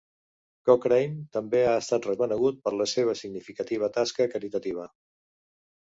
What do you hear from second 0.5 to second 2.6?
Cochrane també ha estat reconegut